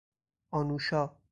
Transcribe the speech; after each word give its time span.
آنوشا 0.51 1.15